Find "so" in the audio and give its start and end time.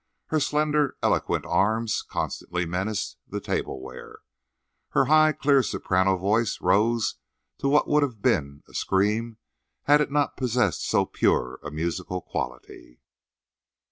10.87-11.05